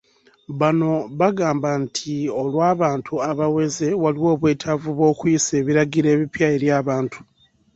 [0.59, 7.19] Bano bagamba nti olw'abantu abaweze waliwo obwetaavu bw'okuyisa ebiragiro ebipya eri abantu.